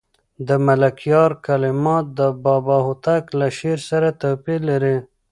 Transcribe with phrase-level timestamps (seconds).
[0.47, 4.97] د ملکیار کلمات د بابا هوتک له شعر سره توپیر لري.